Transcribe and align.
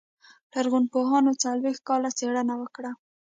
لرغونپوهانو 0.51 1.31
څلوېښت 1.43 1.81
کاله 1.89 2.09
څېړنه 2.17 2.53
وکړه. 2.59 2.91